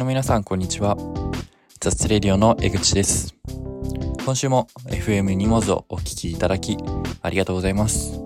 [0.00, 0.96] の皆さんこんにちは。
[1.78, 3.34] 雑レディオの江口です。
[4.24, 6.78] 今週も FM ニモズをお聞きいただき
[7.20, 8.18] ありがとうございます。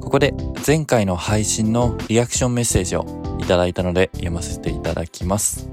[0.00, 0.34] ここで
[0.66, 3.06] 前回の配信のリアクションメッセージを
[3.38, 5.68] いただいたので読ませていただきます。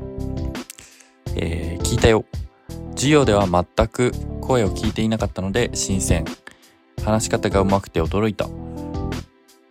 [1.36, 2.24] えー、聞いたよ。
[2.92, 6.24] 授業では全く声を聞いていなかったので新鮮。
[7.04, 8.48] 話し方が上手くて驚いた。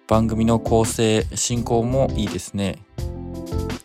[0.09, 2.83] 番組の構成進行もいいですね。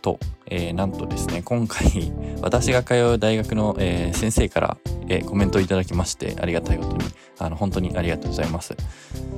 [0.02, 0.18] と、
[0.50, 2.12] えー、なんとですね今回
[2.42, 4.76] 私が通う大学の、えー、先生から、
[5.08, 7.04] えー、コメントをいただきましてありがたいことに
[7.38, 8.74] あの本当にありがとうございます。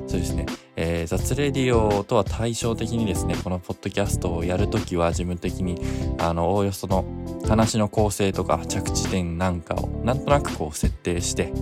[0.07, 5.81] そうですね、えー、雑レディオとは対照的にですねこのポッドキャストをやるときは自分的に
[6.19, 7.05] あのおおよその
[7.49, 11.53] 話の構成とか着地点なんかをなんとなくこう設定して、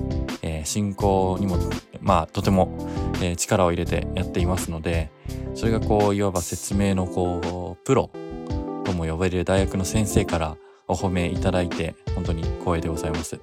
[0.40, 1.58] えー、進行にも
[2.00, 2.70] まあとても、
[3.20, 5.10] えー、力を入れてやっていますので
[5.54, 8.10] それがこういわば説明のこうプロ
[8.98, 10.56] も呼ばれる大学の先生から
[10.88, 13.40] お褒めいただいて本当に光栄でございます。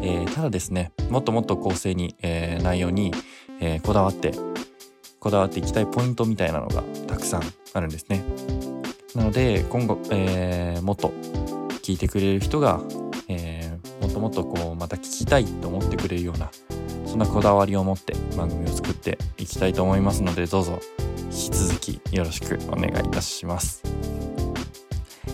[0.00, 3.12] えー、ただですねもっともっと構成に、えー、内容に、
[3.60, 4.32] えー、こだわって
[5.18, 8.22] こだわっていきたいポイントみたいなのがたくさんあるんですね。
[9.14, 11.12] なので今後、えー、もっと
[11.82, 12.80] 聞いてくれる人が、
[13.28, 16.50] えー、もっともっとこうまた聞きたいと思ってくれるような
[17.06, 20.78] そんなこだわりを持って番組を作っていきたいと思いますのでどうぞ
[21.30, 23.87] 引き続きよろしくお願いいたします。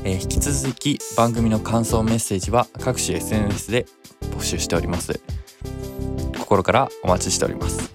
[0.06, 3.86] えー、引き続き番組の感想メッセージは各種 SNS で
[4.36, 5.18] 募集しております。
[6.38, 7.90] 心からお待ちしております。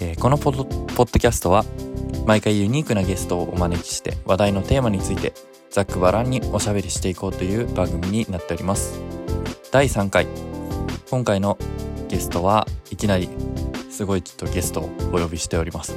[0.00, 1.64] えー、このポッドキャストは
[2.26, 5.32] 毎回ユニークなゲストをお招きして話題のテーマについて
[5.70, 9.00] ざっくばらんにおしゃべりしていこうという番組になっております。
[9.72, 10.26] 第3回
[11.10, 11.56] 今回の
[12.08, 13.30] ゲストはいきなり
[13.90, 15.96] すごいちょっとゲストをお呼びしております。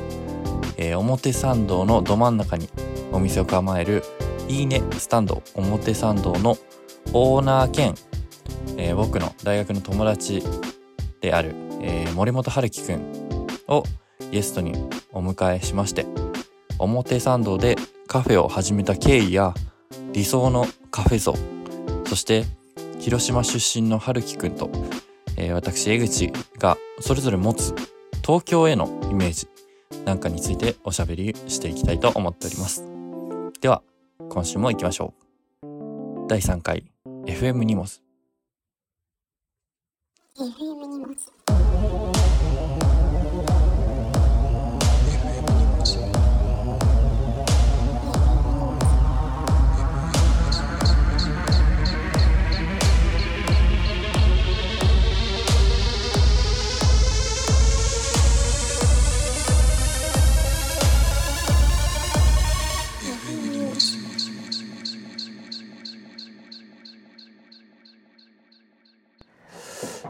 [0.78, 2.70] えー、表参道のど真ん中に
[3.12, 4.04] お店を構える
[4.48, 6.58] いいねスタンド表参道の
[7.14, 7.96] オーナー兼、
[8.78, 10.44] えー、僕の大学の友達
[11.22, 13.84] である、えー、森本春樹くんを
[14.32, 14.74] ゲストに
[15.12, 16.06] お迎えしまして
[16.80, 17.76] 表参道で
[18.08, 19.54] カフェを始めた経緯や
[20.14, 21.36] 理想のカフェ像
[22.08, 22.46] そして
[23.00, 24.70] 広島出身の春樹くんと、
[25.38, 27.74] えー、私江口がそれぞれ持つ
[28.24, 29.48] 東京へのイメージ
[30.06, 32.86] なんかについておしゃべりしていきたいと思っております。
[33.62, 33.84] では、
[34.30, 35.14] 今週も行きましょ
[35.64, 36.28] う。
[36.28, 36.86] 第3回
[37.26, 38.02] FM ニモス。
[40.38, 41.32] FM ニモス。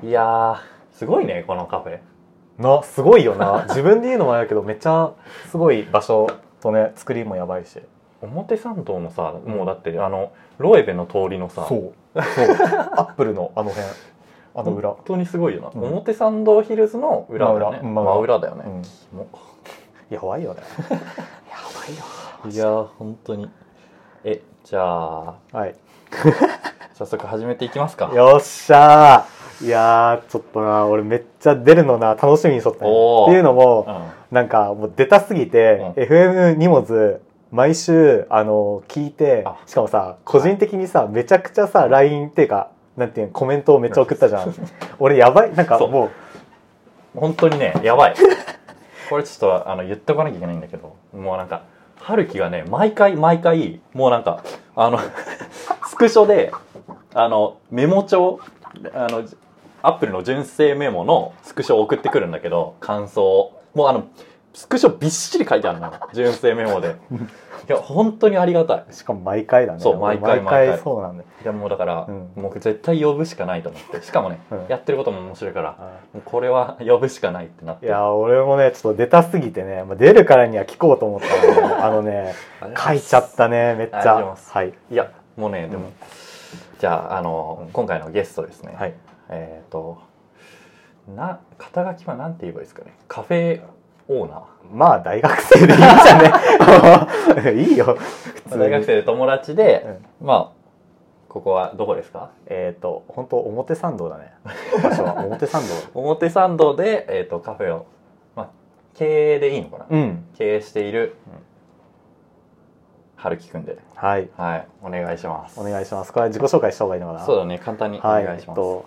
[0.03, 0.57] いやー
[0.97, 1.99] すごいねこのカフェ。
[2.57, 3.65] なすごいよな。
[3.69, 5.11] 自分で言うのもあるけどめっちゃ
[5.49, 6.27] すごい場所
[6.59, 7.79] とね作りもやばいし。
[8.21, 11.65] 表参道のさもうだってあのロエベの通りのさ。
[11.67, 11.79] そう。
[11.79, 11.93] そう。
[12.97, 13.87] アップルのあの辺。
[14.53, 14.89] あの裏。
[14.89, 15.83] 本当にすごいよな、うん。
[15.91, 17.79] 表参道ヒルズの裏だよね。
[17.81, 18.11] 真裏。
[18.11, 18.81] 真裏だよね、うん。
[18.81, 19.27] キモ。
[20.09, 20.61] やばいよね。
[20.89, 20.97] や
[21.73, 22.03] ばいよ。
[22.51, 23.49] いやー本当に。
[24.23, 25.75] えじゃあはい。
[26.93, 28.11] 早速始めていきますか。
[28.13, 32.85] よっしゃーいやーちょっとな俺めっちゃ出るのな楽しみにしとったって
[33.31, 34.21] いうのもうん。
[34.31, 39.57] なんかもう出たすぎて、う FM 荷物毎週あの聞いてあ。
[39.65, 44.53] しかもさ個人的にさめちゃくちゃさ LINE っていうかなんていうのコメントをめっちゃ送ったじゃん。
[44.99, 45.53] 俺やばい。
[45.53, 46.09] なんかも
[47.15, 48.15] う本当にねやばい。
[49.09, 51.63] これちょっとあの言っておかなきゃいけないんだけどもうなんか
[51.99, 54.43] 春樹がね毎回毎回もうなんか
[54.75, 54.99] あの
[55.89, 56.53] スクショで
[57.13, 58.39] あのメモ帳
[58.93, 59.23] あの
[59.81, 63.61] アップルの純正メモのスクショを送ってくるんだけど感想を。
[63.73, 64.09] もうあの
[64.53, 66.95] スクショびっしり書いてあるの純正メモで。
[67.69, 68.85] いや本当にありがたい。
[68.91, 69.79] しかも毎回だね。
[69.79, 71.29] そう毎回毎毎回そうなんだよ。
[71.43, 72.31] いやもうだから、うん。
[72.35, 74.01] もう絶対呼ぶしかないと思って。
[74.01, 74.65] しかもね、うん。
[74.67, 75.77] やってることも面白いから
[76.15, 82.33] うこれは呼ぶしかないってなっていや俺もねちょっと出たすぎてねまあ出るからには聞こうと思ったのねあのね
[82.75, 84.35] 書いちゃったねめっちゃ。
[84.35, 84.73] はい。
[84.89, 85.93] いやもうねでも、うん。
[86.79, 88.93] じゃああの、今回のゲストですね、はい
[89.31, 89.97] えっ、と
[91.15, 92.93] な肩書きは何て言えばいいですかね？
[93.07, 93.61] カフェ
[94.07, 97.53] オーナまあ大学生でいいんじゃね？
[97.63, 97.95] いいよ。
[97.95, 100.61] 普通大学生で友達で、まあ
[101.29, 102.29] ここはどこですか？
[102.47, 104.33] えっ、と本当表参道だね。
[104.83, 105.15] 場所は。
[105.25, 105.67] 表参道。
[105.99, 107.85] 表参道で、えー、とカフェを、
[108.35, 108.47] まあ、
[108.95, 110.25] 経営でいいのかな、うん。
[110.37, 111.15] 経営している
[113.15, 113.77] 春樹くんで。
[113.95, 114.29] はい。
[114.35, 114.67] はい。
[114.83, 115.59] お願いします。
[115.59, 116.11] お願いします。
[116.11, 117.25] これは自己紹介した方がいいのかな？
[117.25, 117.59] そうだね。
[117.59, 118.85] 簡単におはい願いします、えっと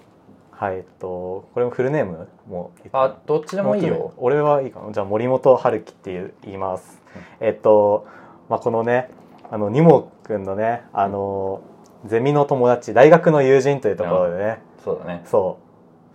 [0.57, 4.13] はいえっとこれもフルネームもうあどっちでもいいよ。
[4.17, 4.93] 俺はいいかな。
[4.93, 7.03] じゃあ森本春樹っていう言います、
[7.41, 8.07] えっと、
[8.49, 9.11] まあ、このね
[9.51, 11.63] あのニモくんのねあの
[12.07, 14.63] ゼミの友達大学の友人というところでね。
[14.85, 15.23] そうだね。
[15.25, 15.59] そ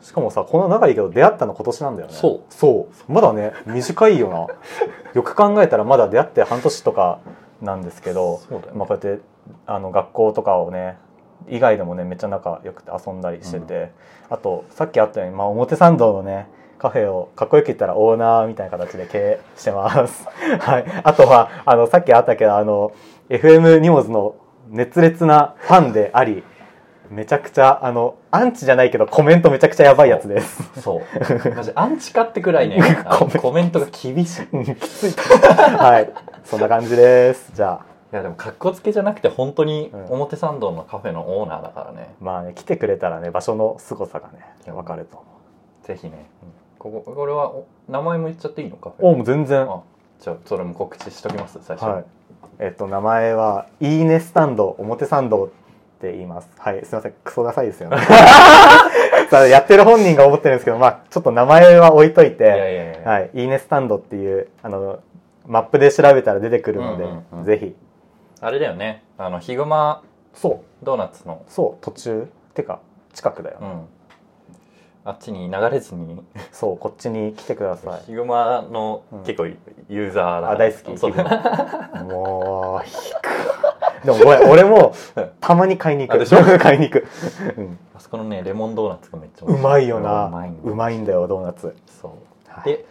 [0.01, 0.05] う。
[0.05, 2.13] しかもさこんな仲いいけど出会ったの今年なんだよね。
[2.13, 2.53] そう。
[2.53, 3.11] そう。
[3.11, 4.47] まだね短いよな。
[5.13, 7.19] よく考えたらまだ出会って半年とか
[7.61, 8.39] なんですけど。
[8.49, 8.59] ね。
[8.73, 9.21] まあ、こうやって
[9.65, 10.97] あの学校とかをね
[11.47, 13.91] 以外でもねめっちゃ仲良くて遊んだりしてて、
[14.29, 16.47] あとさっきあったように、まあ、表参道のね
[16.79, 20.25] カフェをかっこよく言ったらオーナーみたいな形で経営してます。
[20.61, 20.85] はい。
[21.03, 22.93] あとは、あの、さっきあったけど、あの、
[23.29, 24.35] FM ニモズの
[24.69, 26.41] 熱烈なファンであり、
[27.09, 30.63] めちゃくちゃ、あの、アンチじゃないけどコメントめちゃくちゃやばいやつです。
[30.79, 32.79] そうマジアンチかってくらいね
[33.41, 34.45] コメントが厳しい
[34.75, 35.13] きつい。
[35.13, 36.11] はい。
[36.45, 37.51] そんな感じです。
[37.53, 45.25] じゃあ、やでもかっこつけじゃなくて本当にうん表参道のカフェのオーナーだからねまあね、来てくれたらね、場所の凄さがね、わかると思
[45.83, 46.25] ぜひね、
[46.77, 48.77] こここれはお名前も言っちゃっていいの？
[48.77, 49.05] カフう。
[49.07, 49.61] おェもう全然。
[49.61, 49.81] あ
[50.19, 51.59] じゃあそれも告知しときます？
[51.63, 52.05] 最初、はい。
[52.59, 55.47] えっと、名前は、いいねスタンド、表参道っ
[56.01, 56.49] て言います。
[56.57, 56.85] はい。
[56.85, 57.13] すいません。
[57.23, 57.97] クソダサいですよね。
[59.49, 63.29] やってる本人が思ってるんですけど、まあ、ちょっと名前は置いといて、いやいやいや、はい。
[63.33, 64.99] いいねスタンドっていう、あの、
[65.47, 67.75] マップで調べたら出てくるので、うんうんうんぜひ。
[68.41, 70.01] あれだよねあのヒグマ
[70.33, 70.85] そう。
[70.85, 71.83] ドーナツのそう。
[71.83, 72.27] 途中。
[72.53, 72.79] てか、
[73.13, 73.57] 近くだよ。
[73.61, 73.85] うん
[75.05, 76.21] あっちに流れずに
[76.51, 76.77] そう。
[76.77, 78.01] こっちに来てください。
[78.05, 80.97] ヒグマのうん結構ユーザーだあ、大好き。
[80.97, 81.13] そう
[82.03, 82.85] もう。
[84.05, 84.93] でもごめん、俺も、
[85.41, 86.15] たまに買いに行く。
[86.15, 86.37] あでしょ？
[86.59, 87.07] 買いに行く。
[87.57, 90.27] うんあそこのねレモンドーナツがめっちゃうまいよな。
[90.27, 91.75] うまいんだうまいんだよ、ドーナツ。
[91.87, 92.11] そう
[92.47, 92.85] はいで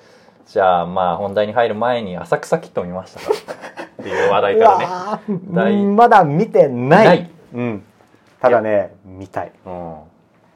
[0.47, 3.27] じゃあまあ本題に入る前に浅草キット見ましたか？
[4.00, 7.31] っていう話題からねまだ見てない。
[7.55, 7.83] うん。
[8.41, 9.53] ただね、見たい。
[9.67, 9.95] うん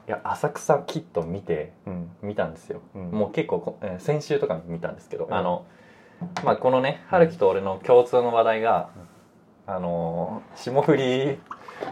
[0.05, 2.09] いや浅草キット見てうん。
[2.21, 5.65] 見たんですよ、うんもう結構こ、えー先週とかに見たんですけど、うんあの
[6.43, 8.89] まあこのね春樹と俺の共通の話題が、
[9.67, 11.39] あのー霜降り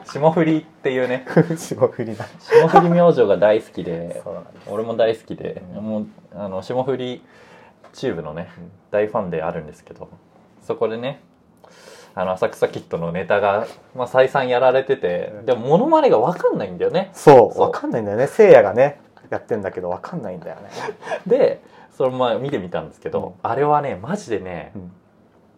[0.06, 1.26] 霜降りっていうね
[1.58, 2.26] 霜降りだ。
[2.40, 4.22] 霜降り明星が大好きで。
[4.70, 6.06] 俺も大好きで、うんもう
[6.36, 7.24] あの霜降り
[7.94, 10.10] チューブのねうん大ファンであるんですけど
[10.62, 11.22] そこでね
[12.14, 15.46] あの浅草キットのネタが、まあ、再三やられてて、うん。
[15.46, 17.10] でもモノマネが分かんないんだよね。
[17.14, 17.62] そう、そう。
[17.62, 18.28] わかんないんだよね。
[18.28, 19.00] せいやがね、
[19.30, 20.70] やってんだけど、わかんないんだよね。
[21.26, 21.62] で
[21.92, 23.34] それまあ見てみたんですけど、うん。
[23.44, 24.74] あれはねマジでね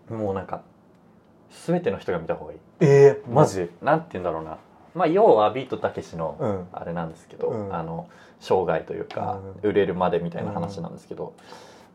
[0.09, 0.17] う、ん。
[0.19, 0.61] もうなんか
[1.65, 2.59] 全ての人が見た方がいい。
[2.81, 3.71] えー、マジ？
[3.81, 4.57] なんて言うんだろうな。
[4.93, 6.67] まあ要はビートたけしのうん。
[6.71, 7.75] あれなんですけど、うん。
[7.75, 8.07] あの
[8.39, 9.69] 生涯というか、うん。
[9.69, 11.33] 売れるまでみたいな話なんですけど、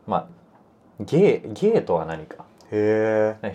[0.07, 0.25] まあ
[0.99, 2.43] 芸芸とは何か。
[2.71, 3.53] へえ。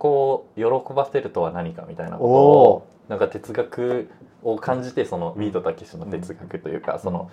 [0.00, 4.10] ね人をこう喜ばせるとは何かみたいなことおをおなんか哲学
[4.42, 7.30] を感じてそのビートたけしの哲学というか、その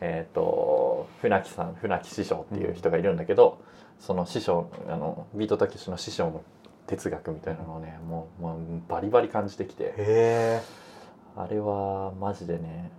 [0.00, 3.60] えっ、と船木さん船木師匠っていう人がいるんだけど、
[4.00, 6.42] その師匠あのビートたけしの師匠の
[6.86, 9.94] 哲学みたいなのをねもうもうバリバリ感じてきて
[11.36, 12.90] あれはマジでね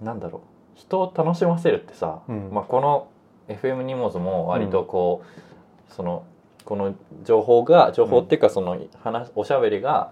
[0.00, 0.56] なんだろう。
[0.76, 2.50] 人を楽しませるってさ、うん。
[2.52, 3.08] まあ、この
[3.48, 6.24] FM 荷物も割とこう、その
[6.66, 6.94] この
[7.24, 10.10] 情報が情報っていうかその話おしゃべりが。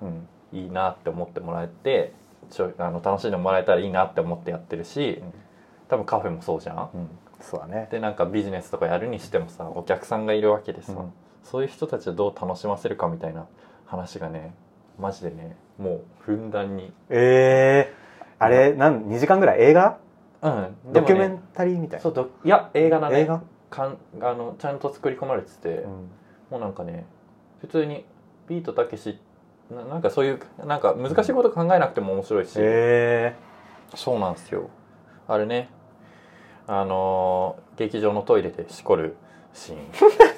[0.52, 2.12] いいなって思ってもらえて
[2.48, 5.32] ちょあの楽しんでもらえたらいいなって思ってやってるしうん
[5.88, 6.90] 多分カフェもそうじゃん。
[6.94, 7.08] うん。
[7.40, 7.88] そうだね。
[7.90, 13.46] でなんかビジネスとかやるにしてもさお客さんがいるわけでさ、うんそういう人たちをどう楽しませるかみたいな
[13.84, 14.54] 話がね
[14.98, 17.94] マジでねもうふんだんに、ええ。
[18.38, 19.60] あれ、なん、2時間ぐらい？
[19.60, 19.98] 映画？
[20.40, 22.02] うん、ドキュメねンタリーみたいな。
[22.02, 23.42] そうどいや映画だね映画？
[23.70, 26.10] かんあのちゃんと作り込まれてて、うん。
[26.50, 27.06] もうなんかね
[27.60, 28.04] 普通に
[28.48, 29.18] ビートたけし
[29.70, 33.34] ななんかそういうなんか難しいこと考えなくても面白いし、へ
[33.94, 34.68] そうなんですよ
[35.26, 35.70] あれね
[36.66, 39.16] あのー劇場のトイレでしこる
[39.52, 39.78] シーン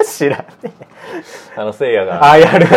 [0.01, 0.05] え。
[0.05, 0.47] 知らん。
[1.57, 2.67] あのせいやがあ、やる。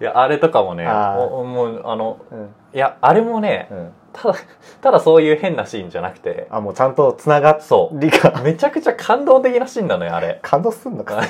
[0.00, 2.54] いやあれとかもねもうあのうん。
[2.74, 3.92] いやあれもねうん。
[4.16, 4.38] ただ
[4.80, 8.00] ただそういう変なシーンじゃなくてあ、もうちゃんと繋がっそう。
[8.00, 8.40] りが。
[8.42, 10.38] めちゃくちゃ感動的なシーンなのよあれ。
[10.42, 11.22] 感動すんのか？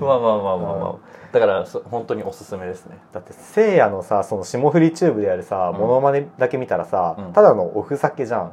[0.00, 0.94] まあまあまあまあまあ、
[1.32, 2.98] だからそ本当におすすめですね。
[3.12, 5.80] だってせいやのさその霜降りチューブでやるさ、うん。
[5.80, 7.32] モノマネだけ見たらさ、うん。
[7.32, 8.52] ただのおふざけじゃん。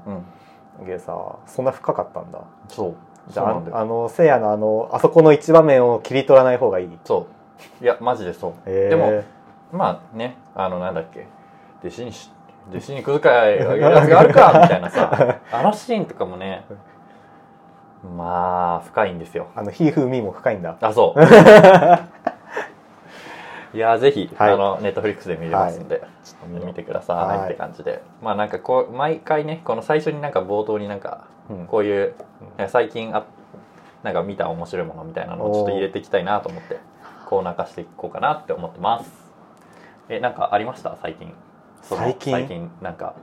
[0.79, 0.85] うん。
[0.85, 2.39] でさそんな深かったんだ。
[2.67, 2.95] そう。
[3.29, 6.99] じゃああのせいやのあのあそこの一場面を切り取らない方がいい。
[7.05, 7.27] そ
[7.81, 7.83] う。
[7.83, 8.53] いやマジでそう。
[8.65, 9.23] えー、でも
[9.72, 11.27] まあねあのなんだっけ。
[11.81, 12.31] 弟子にし
[12.69, 15.39] 弟子に小遣いあげるやつがあるかみたいなさ。
[15.51, 16.65] あのシーンとかもね
[18.17, 19.48] まあ深いんですよ。
[19.55, 20.77] あのひーふーみーも深いんだ。
[20.81, 21.19] あそう。
[23.75, 24.53] いやぜひ、はい。
[24.53, 27.50] あのネットフリックスで見れますんで、ちょっと見てください、はい。
[27.50, 28.01] って感じで。
[28.22, 31.67] まあなんかこう毎回ねこの最初になんか冒頭になんかうん。
[31.67, 32.15] こういう、
[32.67, 33.24] 最近あ
[34.05, 36.79] なんか見た面白いものみたいなのをちょっと入れていきたいなと思って
[37.25, 39.25] コーナー化していこうかなって思ってます
[40.09, 40.97] えなんかありました？
[41.01, 41.33] 最近。
[41.81, 42.31] 最近？
[42.33, 43.15] 最近なんか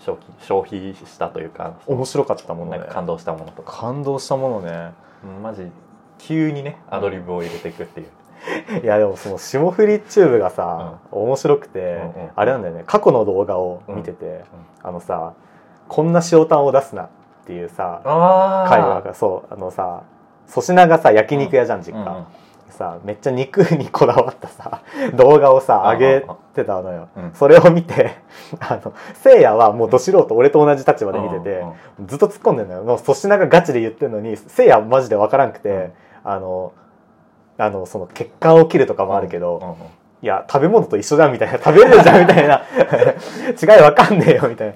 [0.00, 2.86] 消費消費したというか面白かったものね。
[2.90, 3.72] 感動したものとか。
[3.72, 4.92] 感動したものね。
[5.24, 5.70] うんマジ
[6.18, 12.84] 急にねアドリブを入れていくっていう、いやでもその霜降りチューブがさ、面白くて、うんうんあれなんだよね。
[12.86, 14.44] 過去の動画を見てて、
[14.82, 15.34] あのさ
[15.88, 17.08] こんな塩タンを出すなっ
[17.46, 20.04] ていうさあ会話がそうあのさ
[20.48, 22.24] 粗品がさ焼肉屋じゃん実家、うんうん。
[22.70, 24.82] さめっちゃ肉にこだわったさ
[25.14, 27.32] 動画をさうん上げてたのよ、うん。
[27.34, 28.16] それを見て
[28.60, 31.64] あのせいやはもうど素人俺と同じ立場で見てて、
[32.06, 32.84] ずっと突っ込んでんのよ。
[32.84, 36.72] もう粗品がガチで言ってんのにせいやマジで分からんくて、あの
[37.58, 39.76] あのその血管を切るとかもあるけど、
[40.22, 42.62] いや食べ物と一緒だみたいな食べれるじゃんみたいな。
[43.76, 44.68] 違いわかんねえよみたい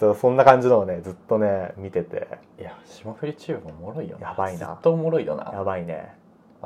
[0.00, 0.14] な。
[0.14, 2.28] そんな感じのをねずっとね見てて。
[2.58, 4.28] いや霜降りチューブおもろいよな。
[4.28, 4.58] やばいな。
[4.58, 5.50] ずっとおもろいよな。
[5.52, 6.14] やばいね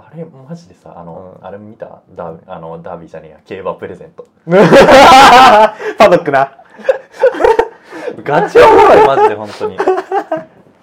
[0.06, 1.46] あれマジでさあの、うん。
[1.46, 2.02] あれ見た？
[2.14, 3.38] ダーあのダービーじゃねえや。
[3.44, 4.26] 競馬プレゼント。
[4.46, 6.52] パドックな。
[8.22, 9.74] ガチおもろいマジで本当に。
[9.74, 9.78] い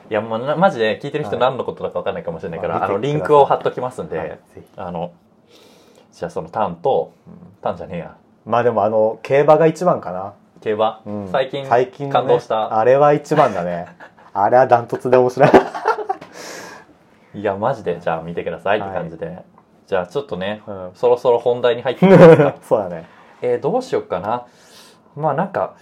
[0.10, 1.40] やもうなマジで聞いてる人はい。
[1.40, 3.20] 何のことだか分かんないかもしれないから、あのまあ見てください。
[3.20, 4.40] リンクを貼っときますんで、はい
[4.78, 5.12] あの
[6.12, 7.12] じゃあそのタンと
[7.62, 8.16] タンじゃねえや。
[8.46, 11.30] まあでもあの競馬が一番かな、競馬、うん。
[11.32, 12.78] 最近最近のね感動した。
[12.78, 13.88] あれは一番だね。
[14.34, 15.50] あれはダントツで面白い
[17.36, 19.44] いやマジでじゃあ見てくださいって感じで、
[19.88, 20.92] じゃあちょっとねうん。
[20.94, 22.56] そろそろ本題に入っていきますか。
[22.64, 23.06] そうだね。
[23.42, 24.46] えーどうしよっかな。
[25.16, 25.76] まあなんか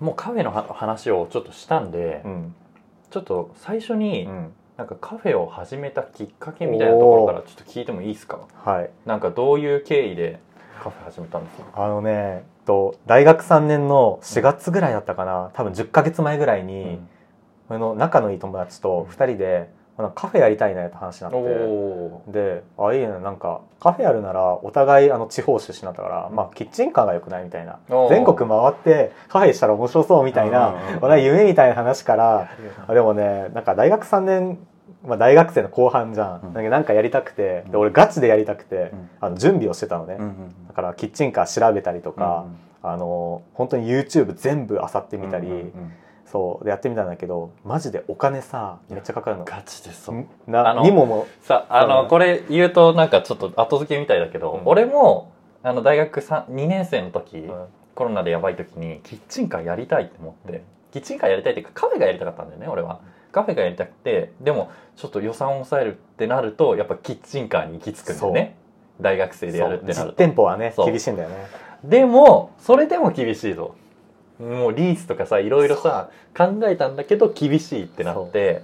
[0.00, 2.54] もうカフェのは話をちょっとしたんで、うん、
[3.10, 8.38] ちょっと最初にうん、なんかカフェを始めたきっかけみたいなところからちょっと聞いてもいいですか？
[8.64, 8.90] はい。
[9.06, 10.40] なんかどういう経緯で
[10.82, 11.84] カフェ始めたんですか？
[11.84, 15.50] あのねと大学3年の4月ぐらいだったかな。
[15.54, 17.00] 多分10ヶ月前ぐらいに、
[17.68, 19.70] あの仲のいい友達と2人で、
[20.14, 22.28] カフェやりたいねって話になおって。
[22.28, 23.08] おで「あいいね。
[23.22, 27.78] なんかカフェやるならお互いあの地方出身だったから、まあ、キッチンカーがよくない?」みたいな。
[28.08, 30.74] 全国回ってカフェしたら面白そうみたいな
[31.18, 32.48] 夢みたいな話から
[32.86, 34.58] あでもねなんか大学3年、
[35.04, 36.70] まあ、大学生の後半じゃん、うん。
[36.70, 37.70] なんかやりたくてうん。
[37.72, 39.10] で俺ガチでやりたくて、うん。
[39.20, 42.44] あの準備をしてたのね、うんうんだからキッチンカー調べたりとか、
[42.80, 45.92] あの本当に YouTube 全部漁ってみたり、うんうんうん
[46.30, 49.44] そうでやってみたんだけどマジでお金さめっちゃかかるの。
[49.44, 50.16] ガチでそう。
[50.16, 51.26] んなあのにもも。
[51.42, 51.88] さあそう。
[51.88, 54.60] だねのこれ言うとなんかちょっと後付けみたいだけど、うん。
[54.64, 55.32] 俺も
[55.62, 57.66] あの大学2年生の時、うん。
[57.94, 63.00] コロナでやばい時にキッチンカーやりたいって思って、キッチンカーやりたいっていうかカフェがやりたかったんだよね俺は。
[63.32, 68.56] カフェがやりたくてでもちょっと予算を抑えるってなるとやっぱキッチンカーに行き着くんだよね。
[69.00, 70.16] 大学生でやるってなると。
[70.16, 71.34] 店舗はね厳しいんだよね。
[71.84, 73.74] でもそれでも厳しいぞ
[74.40, 78.62] もうリースとかさいろいろさ考えたんだけど厳しいってなって。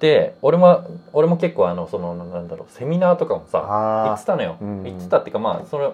[0.00, 3.66] で俺も俺も結構あのそのなんだろうセミナーとかもさ行
[4.10, 5.90] あってたのよ、うん行ってたっていうかまあそれ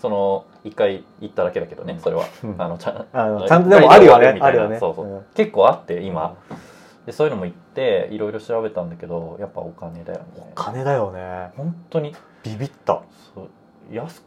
[0.00, 2.54] その一回行っただけだけどねそれは、うん。
[2.58, 4.78] あのちゃん あのちゃんとでもあるよねあるよね。
[4.78, 5.24] そうそう、うん。
[5.34, 6.34] 結構あって今。
[7.04, 10.52] でそういうのも行っていろいろ調べたんだけどやっぱお金だよね。
[10.54, 11.50] 金だよね。
[11.56, 12.14] 本当に。
[12.42, 13.02] ビビった。
[13.34, 13.48] そう。
[13.90, 14.22] 安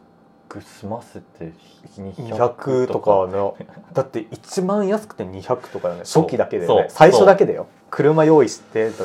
[0.58, 1.52] く済ませて
[1.98, 3.26] 200 200とか。
[3.26, 6.00] ねだって一番安くて200とかよね。
[6.00, 6.86] 初期だけでね。
[6.88, 7.66] 最初だけでよ。
[7.90, 9.04] 車用意してと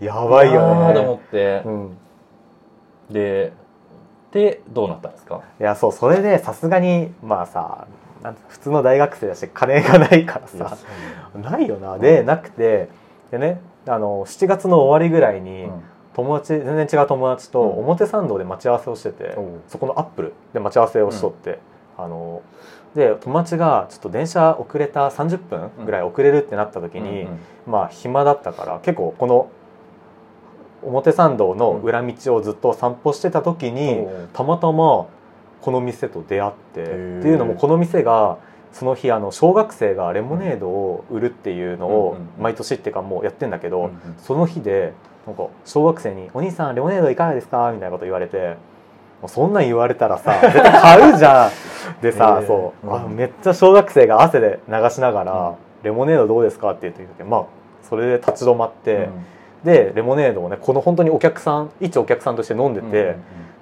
[0.00, 1.62] やばいよあーと思ねって。
[1.64, 1.98] う、ん。
[3.10, 3.52] で
[4.32, 5.42] でどうなったんですか？
[5.60, 7.86] いやそうそれでさすがにまあさ
[8.48, 10.76] 普通の大学生だし金がないからさ。
[11.34, 11.98] ないよな。
[11.98, 12.88] でなくて。
[13.30, 15.68] でねあの7月の終わりぐらいに
[16.16, 17.78] 友達全然違う友達とうん。
[17.80, 19.60] 表参道で待ち合わせをしてて、おう。
[19.68, 21.58] そこのアップルで待ち合わせをしとって、
[21.98, 22.42] あの
[22.94, 27.38] で友達がちょっと電車遅れた30分ぐらい遅れるってなった時に、うんうん。
[27.66, 29.50] まあ暇だったから結構この
[30.82, 35.06] 表参道の裏道をずっと散歩してた時に、たまたま
[35.60, 38.38] この店と出会ってってーいうのもこの店が
[38.72, 42.42] その日あの小学生がレモネードを売るっていうのをうんうんうん。
[42.42, 43.92] 毎年っていうかもうやってんだけど、うんうん。
[44.18, 44.92] その日で
[45.26, 48.56] なんか小学生に「お兄さんレモネードいかがですか?」みたいなこと言われて
[49.20, 51.50] もうそんなん言われたらさ 絶対買うじゃん。
[52.02, 52.46] でさ、えー。
[52.46, 52.94] そう、うん。
[52.94, 55.54] あめっちゃ小学生が汗で流しながら「うん。
[55.82, 57.44] レモネードどうですか?」って言ってきてまあ
[57.82, 59.10] それで立ち止まって、うん。
[59.64, 63.14] でレモネードをねこの本当にお客さん一お客さんとして飲んでて、うんうん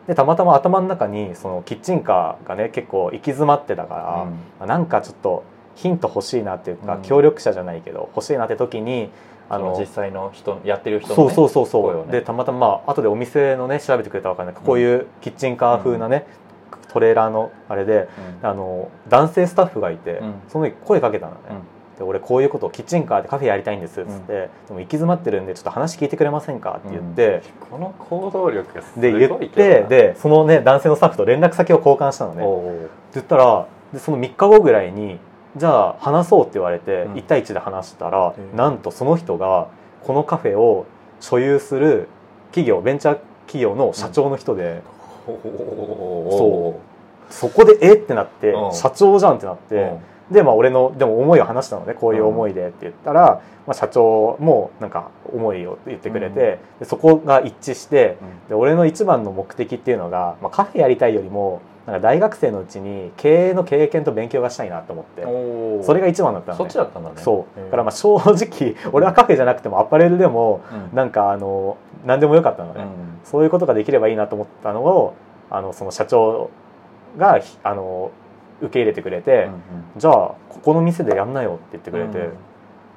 [0.07, 4.35] でたまたま頭の中にそのキッチンカーがね結構行き詰まってたから、うん。
[4.61, 5.45] あなんかちょっと
[5.77, 7.01] ヒント欲しいなっていうか、うん。
[7.01, 9.11] 協力者じゃないけど欲しいなって時に
[9.49, 12.13] あの実際の人やってる人の、そうね、そうそうそう、声をね。
[12.13, 14.47] でたまたままあ後でお店のね調べてくれたら分かん。
[14.47, 16.27] ないこういうキッチンカー風なね、
[16.89, 18.09] トレーラーのあれで
[18.43, 18.49] うん。
[18.49, 20.35] あの男性スタッフがいて、うん。
[20.49, 21.57] その時声かけたのね、うん。
[21.99, 32.43] で俺こういうことをキッチンカーでカフェやりたいんですっつって、でも行き詰まってるんでちょっと話聞いてくれませんかって言って、この行動力がすごでいけど言ってなでそのね男性のスタッフと連絡先を交換したのね。
[32.43, 35.19] って言ったらでその3日後ぐらいに
[35.57, 37.15] じゃあ話そうって言われて、うん。
[37.15, 39.69] 1対1で話したら、うんなんとその人が
[40.03, 40.87] このカフェを
[41.21, 42.09] 所有する
[42.49, 44.83] 企業ベンチャー企業の社長の人で、
[45.27, 46.81] そ
[47.31, 48.75] そこでえってなって、うん。
[48.75, 49.99] 社長じゃんってなって、
[50.31, 58.17] でまあ俺のでも思いを話したのでこういう思いでって言ったら、まあ、社長もなんか思いを言ってくれて、でそこが一致して
[58.49, 66.59] で俺の一番の目的っていうのが、まあ、カフェやりたいよりもなんか大学生のうちに経営の経験と勉強がしたいなと思って、おそれが一番だったのね。
[66.59, 67.17] そっちだったんだね。
[67.21, 67.61] そう。
[67.61, 70.63] だからまあ正直 俺はカフェじゃなくてもアパレルでも
[70.93, 70.97] うん。
[70.97, 71.77] なんかあの
[72.07, 72.89] 何でもよかったのね、うん。
[73.25, 75.15] そういうことができればいいなと思ったのを
[75.51, 76.49] あのその社長
[77.19, 78.11] がひあの
[78.63, 79.51] 受け入れてくれて、
[79.97, 82.33] じゃあここの店でやんなよって言ってくれて、うん。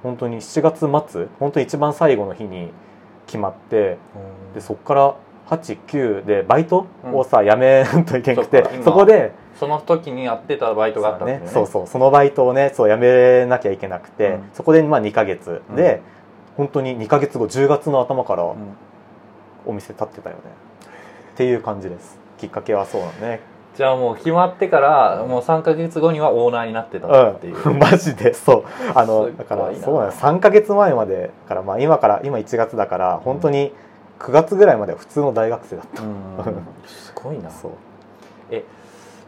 [0.03, 2.71] 本当に7月末本当に一番最後の日に
[3.25, 3.97] 決まって
[4.49, 4.53] うん。
[4.53, 5.15] でそこから
[5.49, 11.47] 89でバイトをさ、辞めんといけなくてそこでその時にやってたバイトがあったんだよね。
[11.47, 14.49] そうそうそのバイトをねそう辞めなきゃいけなくて、うん。
[14.53, 16.01] そこでまあ2ヶ月で、
[16.55, 18.55] 本当に2ヶ月後10月の頭からうん。
[19.65, 20.41] お店立ってたよね、
[21.33, 22.17] っていう感じです。
[22.37, 23.41] きっかけはそうだね。
[23.75, 28.63] じゃあもう決まってからもう3か月後にはオーナーになってたっていう、うん、 マジでそう。
[28.95, 33.71] あのだからそうなんです3か月前までから、まあ、今から今1月だから本当に
[34.19, 36.13] 9月ぐらいまでは普通の大学生だった、うん。
[36.85, 37.49] すごいな。
[37.51, 37.71] そう、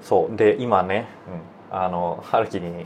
[0.02, 0.36] そう。
[0.36, 1.08] で今ね
[1.72, 2.86] うあの春樹に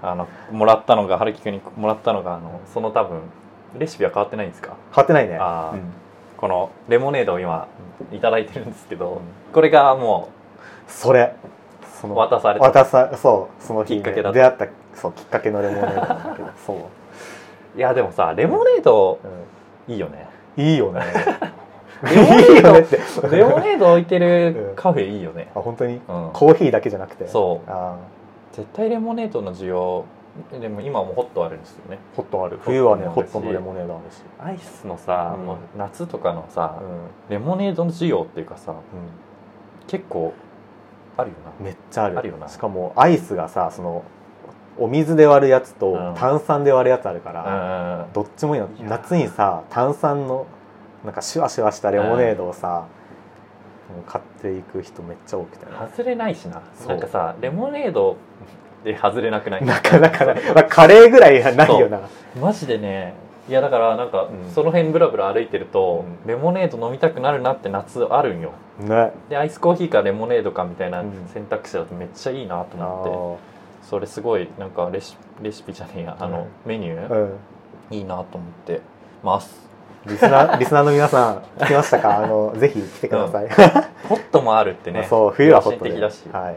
[0.00, 3.20] あのもらったのが春樹君にもらったのがあのその多分
[3.78, 4.76] レシピは変わってないんですか？
[4.92, 5.36] 変わってないね。
[5.36, 5.76] あー。
[5.76, 5.92] うん。
[6.36, 7.66] このレモネードを今
[8.12, 9.20] いただいてるんですけど、
[9.52, 10.28] これがも
[10.86, 11.34] それ。
[12.00, 12.66] そうの渡された。
[12.66, 16.80] 渡さそうそのきっかけだ出会ったそうきっかけのレモネードなんだけどそう、う
[17.76, 19.18] いやでもさレモネード
[19.88, 20.18] ういいよね。
[20.18, 20.22] ん、
[20.58, 21.00] いいよね。
[22.02, 22.98] レモネーって。
[23.22, 25.94] ドレモネード置いてうんるカフェいいよね、あ本当に？
[25.94, 26.00] うん、
[26.32, 27.26] コーヒーだけじゃなくて？
[27.26, 27.70] そう。
[27.70, 27.96] あ
[28.52, 30.04] 絶対レモネードの需要
[30.60, 31.98] でも今もホットあるんですよね。
[32.14, 32.58] ーホットある。
[32.60, 35.46] 冬はねホットのレモネードあるしアイスのさ、うん。
[35.46, 36.76] もう夏とかのさ、
[37.28, 38.80] うレモネードの需要っていうかさん、うん。
[39.86, 40.32] 結構
[41.16, 41.64] あるよな。
[41.64, 42.18] めっちゃある。
[42.18, 42.48] あるよな。
[42.48, 44.02] しかもアイスがさその
[44.78, 46.14] お水で割るやつとうん。
[46.14, 48.68] 炭酸で割るやつあるから、うんどっちもいいの。
[48.82, 50.46] 夏にさ炭酸の
[51.04, 52.86] なんかシュワシュワしたレモネードをさ、
[54.06, 55.66] 買っていく人めっちゃ多くて。
[55.66, 56.62] ね、外れないしな。
[56.78, 56.88] そう。
[56.88, 58.16] なんかさレモネード
[58.84, 59.64] で外れなくない？
[59.64, 62.00] なかなかない、まあ、カレーぐらいはないよな。
[62.40, 63.14] マジでね。
[63.48, 64.50] いやだからなんか、うん。
[64.52, 66.28] その辺ブラブラ歩いてると、うん。
[66.28, 68.52] レモネード飲みたくなるなって夏あるんよ。
[68.78, 69.12] ね。
[69.30, 71.28] でアイスコーヒーかレモネードかみたいなうん。
[71.32, 77.30] 選択肢だとめっちゃいいなとあ思って、それすごいなんかレシレシピじゃねえやあの、うんメニュー、
[77.90, 78.00] い。
[78.00, 78.80] いなと思って
[79.22, 79.68] ます。
[80.06, 82.18] リスナー リスナーの皆さん聞きましたか？
[82.18, 83.48] あのぜひ来てください、
[84.08, 85.06] ホットもあるってね。
[85.10, 86.56] そう冬はホット的だし、はい、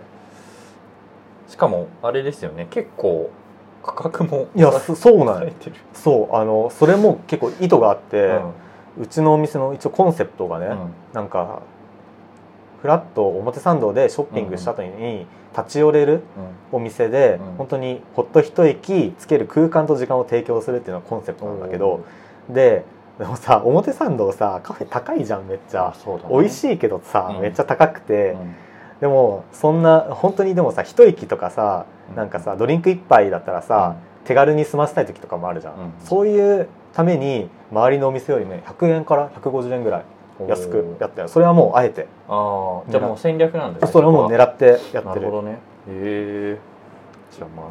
[1.51, 2.67] しかもあれですよね。
[2.69, 3.29] 結構
[3.83, 5.51] 価格もいやそそうなん
[5.93, 9.03] そうあのそれも結構意図があって、うん。
[9.03, 10.93] うちのお店の一応コンセプトがね、うん。
[11.13, 11.61] なんか
[12.81, 16.23] フラット表参道でショッピングした後に立ち寄れる
[16.71, 17.55] お店で、うん。
[17.57, 22.03] 本当にほっと一息つける空間と時間を提供するっていうのがコンセプトなんだけど、
[22.49, 22.83] で
[23.19, 26.21] でもさ表参道さカフェ高いじゃんめっちゃ、ね。
[26.29, 27.41] 美味しいけどさ、うん。
[27.41, 28.55] めっちゃ高くて、うん。
[29.01, 32.15] でもそんな本当にでもさ一息とかさうん。
[32.15, 35.93] なんかさドリンク一杯だったらさ、手軽に済ませたい時とかもあるじゃん。
[36.03, 40.03] そういうために周りのお店よりね100円から150円ぐらい
[40.47, 42.07] 安くやったよそれはもうあえて。
[42.27, 45.25] ああじゃあもう戦略なんだよねそれはもう狙ってやなってる。
[45.25, 45.51] るほどね。
[45.53, 46.57] へえ
[47.31, 47.65] じゃあまあ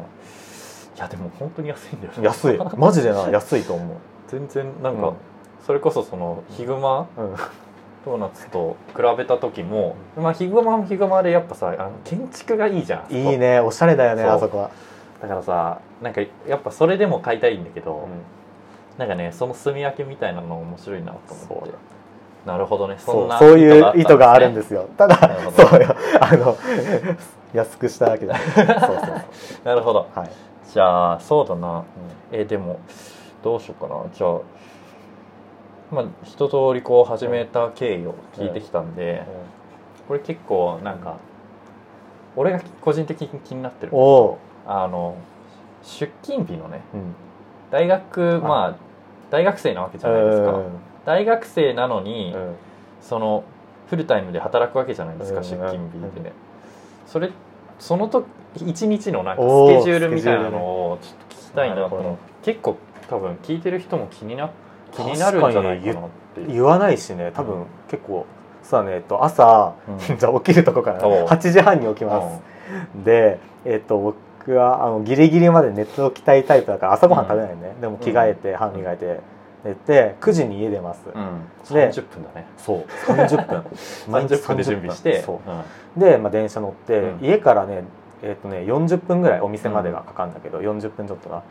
[0.97, 2.59] いやでも本当に安いんだよね安い。
[2.77, 3.97] マジでな 安いと思う。
[4.27, 5.13] 全然なんか、
[5.65, 7.07] それこそそのヒグマ？
[7.17, 7.35] うん。
[8.03, 13.59] ドーナツと比べた時も、まあヒグマもヒグマでやっぱさあの建築がいいじゃんいいね。
[13.59, 14.71] おしゃれだよねあそこは、
[15.21, 18.09] だからさなんかやっぱそれでも買いたいんだけど、うん。
[18.97, 21.69] なんかねその住み分けみたいなの面白いなと思って。
[21.69, 21.73] そう
[22.45, 22.95] なるほどね。
[22.97, 24.89] そそうんなそういう意図があるんでですよ。
[24.97, 25.07] た。
[25.07, 25.15] だ
[25.51, 25.95] そうよ。
[26.19, 26.57] あの
[27.53, 28.41] 安くしたわけじゃない。
[28.43, 29.21] そうそう
[29.63, 30.07] なるほど。
[30.15, 30.29] はい、
[30.67, 31.83] じゃあそうだな。
[32.31, 32.79] えでも
[33.43, 34.01] どうしようかな。
[34.13, 34.39] じゃあ
[35.91, 39.23] まあ一通りこう始めた経緯を聞いてきたんで、
[40.07, 41.17] これ結構なんか
[42.35, 43.91] 俺が個人的に気になってる。
[43.93, 45.15] おおあの
[45.83, 46.81] 出勤日のね
[47.71, 48.75] 大学あまあ
[49.29, 50.63] 大学生なわけじゃないですか、うん
[51.05, 52.55] 大学生なのに、うん。
[53.01, 53.43] その
[53.89, 56.31] フルタイムで働くわけじゃないですか、うん出勤日で、
[57.07, 57.31] それ
[57.79, 62.01] そのと一日のなんかスケジュールみたいなのをちょっと聞きたいなとなるほど。
[62.03, 62.77] 思う結構
[63.09, 64.49] 多分聞いてる人も気にな
[64.93, 68.25] 気になるんじゃないかなって言わないしね多分結構
[68.63, 69.73] そうだねえっと朝、
[70.09, 70.15] うん。
[70.17, 71.25] じゃあ起きるとこからおう。
[71.25, 72.41] 8時半に起きます、
[73.03, 79.19] でえっと僕はあのギリギリまで寝ておきたいタイプだから朝ごはん食べないね、でも着替えて歯磨いて
[79.63, 82.47] 寝て9時に家出ます、うん、で30分だね。
[82.57, 82.85] そう。
[83.05, 83.63] 30分。
[84.07, 85.21] 30分で準備して。
[85.21, 85.49] そう。
[85.95, 86.01] うん。
[86.01, 87.25] で、まあ、電車乗って、うん。
[87.25, 87.83] 家からね
[88.23, 91.43] えっ、とね40分ぐらいお店までがかかるんだけど、40分ちょっとな。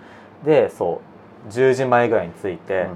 [0.44, 1.00] でそ
[1.48, 1.52] う。
[1.52, 2.86] 10時前ぐらいに着いて、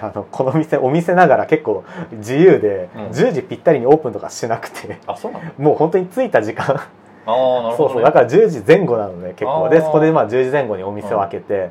[0.00, 3.02] あのこの店お店ながら結構自由で、うん。
[3.08, 4.98] 10時ぴったりにオープンとかしなくて。
[5.06, 5.44] あそうなの？
[5.58, 6.66] もう本当に着いた時間。
[6.66, 6.86] ああなる
[7.26, 8.02] ほど、ね、そうそう。
[8.02, 9.68] だから10時前後なのね結構。
[9.68, 11.70] でそこでまあ10時前後にお店を開けて、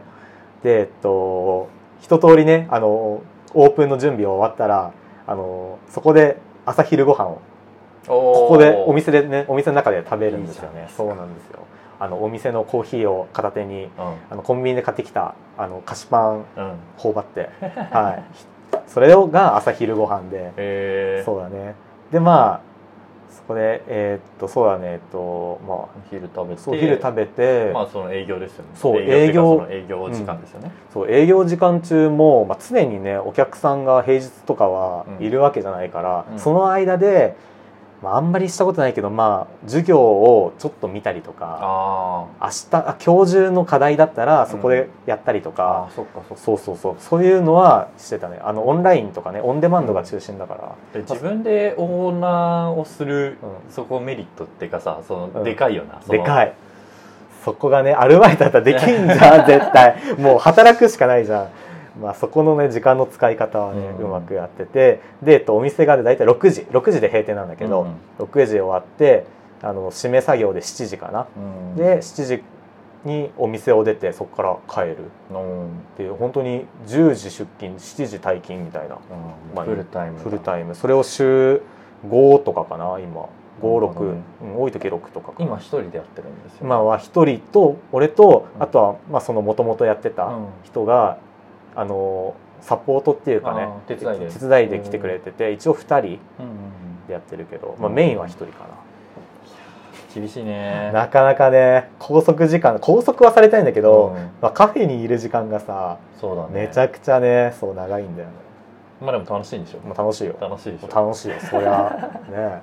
[0.63, 1.69] でえっと
[2.01, 3.21] 一通りねあの
[3.53, 4.91] オープンの準備終わったら
[5.27, 7.41] あのそこで朝昼ご飯を
[8.07, 10.89] こここでお店でねお店の中で食べるんですよね。
[10.95, 11.59] そうなんですよ。
[11.99, 16.63] あのお店のコーヒーを片手にあのコンビニで買ってきたあの菓子パンうん。
[16.63, 17.49] うん頬張って
[17.91, 18.23] はい。
[18.87, 21.75] それをが朝昼ご飯でえー、そうだね。
[22.11, 22.70] でまあそ
[23.51, 26.61] こでえーっとそうだねえっとまあ昼食べて。
[26.61, 28.69] そう昼食べて、まあその営業ですよね。
[28.75, 30.09] そう営業営業。
[30.09, 35.25] 時間ですよね、そう営業時間中も、まあ、常にねお客さんが平日とかはうん。
[35.25, 36.39] いるわけじゃないから、うん。
[36.39, 37.35] その間で、
[38.01, 46.95] まあ、あんまりしたことないけど、まあ、授業をちょっと見たりとかあ明日あ今日中の課題だったらそこでやったりとーあかー、そうそうそう。
[46.99, 48.39] そういうのはしてたね。
[48.41, 53.71] あのオンラインとかねオンデマンドが中心だから、で自分でオーナーをする、うん。
[53.71, 55.43] そこメリットっていうかさその、うん。
[55.43, 56.01] でかいよな。
[56.07, 56.53] でかい。
[57.45, 59.95] そこがねアルバイトだったらできんじゃん 絶対。
[60.17, 61.47] もう働くしかないじゃん
[61.99, 67.87] まあそこのね時間の使い方はね、ううんまくやっててで、えっと、お店が大体6時6時で閉店なんだけど、
[68.19, 69.25] 6時終わって
[69.61, 71.75] あの締め作業で7時かな、うん。
[71.75, 72.43] で7時
[73.03, 74.97] にお店を出てそこから帰る。
[75.31, 78.95] うんっていう本当に10時出勤7時退勤みたいな。
[78.95, 79.55] うん。
[79.55, 80.75] まあフルタイムフルタイム。
[80.75, 81.61] それを週
[82.07, 83.27] 5とかかな今。
[83.61, 84.21] なるほ56、どね。
[84.41, 88.63] うん多い時6とか今一人でやってるんですよ、まあは一人と俺とうん。
[88.63, 90.45] あとはまあそのもともとやってたうん。
[90.63, 91.19] 人が
[91.75, 94.31] あのサポートっていうかね手伝いで。
[94.31, 96.19] 手伝いで来てくれてて一応2人
[97.07, 98.65] でやってるけど、まあ、メインは1人か
[100.13, 100.91] 厳しいね。
[100.93, 104.29] ななかなかね拘束時間拘束はされたいんだけど、うん。
[104.41, 106.67] まあ、カフェにいる時間がさそうだね。
[106.67, 108.33] めちゃくちゃねそう長いんだよね。
[109.01, 109.79] まあでも楽しいんでしょ？
[109.87, 110.35] もう楽しいよ。
[110.39, 110.87] 楽しいでしょ？
[110.93, 111.35] 楽しいよ。
[111.39, 112.61] そりゃね。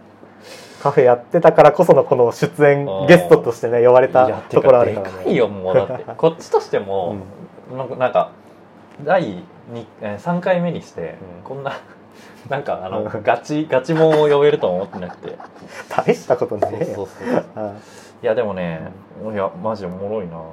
[0.83, 3.07] カフェやってたからこそのこの出演うん。
[3.09, 5.17] ゲストとしてね呼ばれたところあかるからね。
[5.19, 6.05] でかいよもうだって。
[6.17, 7.17] こっちとしても、
[7.77, 7.89] なん。
[7.89, 8.31] かなんか
[9.05, 11.43] 第2 3回目にして、うん。
[11.45, 11.73] こんな
[12.49, 13.23] なんかあの、うん。
[13.23, 15.37] ガチガチモンを呼べるとは思ってなくて。
[15.95, 16.95] 大したことねえよ。
[16.95, 17.67] そうそうう。
[17.67, 17.71] ん。
[17.71, 17.77] い
[18.23, 18.91] やでもね、
[19.33, 20.53] いやマジおもろいなと思って、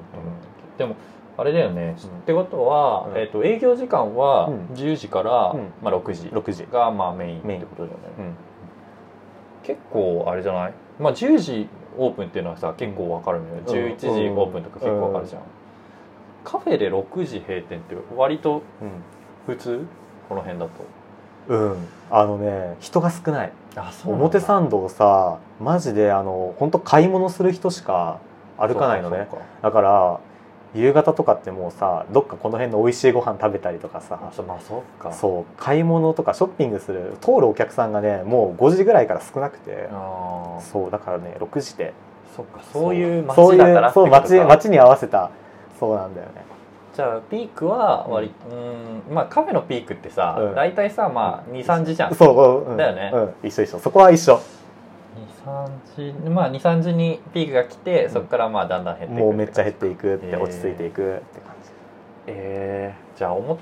[0.78, 0.96] でも
[1.38, 2.10] あれだよね、うん。
[2.20, 3.18] ってことは、うん。
[3.18, 4.68] えー、と営業時間はうん。
[4.76, 5.74] 10時から、うん。
[5.82, 6.68] まあ、6時6時。
[6.72, 7.62] がまあメインってメイン。
[7.62, 8.36] ことだよね、うん。
[9.64, 10.74] 結構あれじゃない？
[11.00, 13.64] まあ10時オープンっていうのはさ結構わかるのよ、うん。
[13.66, 15.42] 11時オープンとか結構わかるじゃん、
[16.46, 18.62] カフェで6時閉店って割と
[19.46, 19.86] 普通？
[20.30, 20.72] この辺だと。
[21.50, 23.52] うん、うん、あのね人が少ない。
[23.76, 28.20] あそ表参道さマジであの本当買い物する人しか
[28.58, 29.28] 歩かないのね。
[29.62, 30.20] だから
[30.74, 34.18] 夕方とかってもうさどっかこの辺の美味しいご飯食べたりとかさ。
[34.22, 35.14] まあそうか。
[35.14, 37.14] そう買い物とかショッピングする。
[37.22, 39.90] 通るお客さんがねもう5時ぐらいから少なくて。
[39.92, 41.94] ああそうだからね6時で。
[42.36, 44.22] そっかそういう街だからそうことか。
[44.22, 45.32] 街街に合わせた
[45.80, 46.46] そうなんだよね。
[46.96, 49.14] じゃあピークは割うん。
[49.14, 50.56] まあカフェのピークってさ、うん。
[50.56, 52.16] 大体さまあ23時じゃん。
[52.16, 52.32] そ
[52.66, 53.12] う、うん、だよね。
[53.14, 53.80] うん、一緒一緒。
[53.80, 54.40] そこは一緒。
[55.46, 58.12] 23時まあ23時にピークが来て、うん。
[58.12, 61.70] そこからまあだんだん減っていくもうめっちゃ減っていくって、落ち着いていくって感じ。
[62.28, 63.60] えー、じゃあ表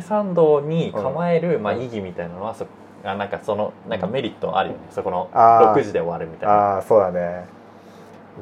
[0.00, 1.82] 参道に構える、まあ、うん。
[1.82, 2.66] 意義みたいなのはそ
[3.04, 5.78] あなんかそのなんかメリットあるよね、そこのあー。
[5.78, 6.54] 6時で終わるみたいな。
[6.54, 7.44] ああそうだね。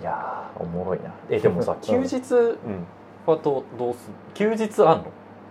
[0.00, 1.12] いやーおもろいな。
[1.28, 2.86] えでもさ休日うん
[3.32, 5.04] はどうどうす休日あんの？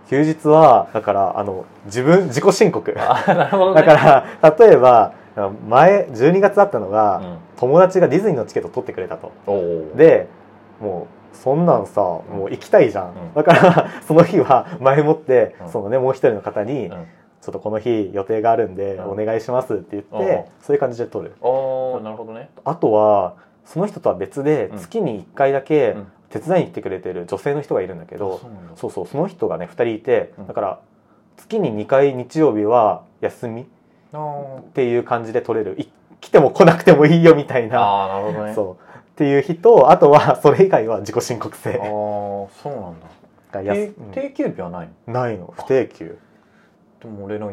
[0.08, 2.92] 休日はだからあの自分自己申告。
[2.92, 3.82] だあなるほどね。
[3.82, 5.12] から例えば
[5.68, 7.38] 前12月あったのが、うん。
[7.58, 9.32] 友達がディズニーのチケット取ってくれたと。
[9.96, 10.28] で
[10.80, 13.34] もうそんなんさもう行きたいじゃん、うん。
[13.34, 15.68] だから その日は前もって、うん。
[15.68, 17.06] そのねもう一人の方に、うん。
[17.40, 19.10] ちょっとこの日予定があるんでうん。
[19.10, 20.44] お願いしますって言って、うん。
[20.62, 21.34] そういう感じで取る。
[21.42, 22.48] おーなるほどね。
[22.64, 24.78] あとはその人とは別でうん。
[24.78, 28.40] 月に1回だけうん手伝いに来てくれてる女性の人がいるんだけど、
[28.76, 30.46] そうそうその人がね2人いて、うん。
[30.46, 30.80] だから
[31.36, 33.64] 月に2回日曜日は休みっ
[34.12, 35.80] あていう感じで取れる。
[35.80, 35.88] い
[36.20, 37.78] 来ても来なくてもいいよみたいな。
[37.80, 38.54] あーなるほどね。
[38.54, 38.74] そう。
[38.74, 38.76] っ
[39.16, 41.70] ていう日とあとはそれ以外は自己申告制。
[41.70, 43.06] ああそうなんだ。
[43.52, 44.92] がやす定定休日はないの？
[45.06, 45.54] うんないの。
[45.56, 46.18] 不定休。
[47.00, 47.52] でも俺の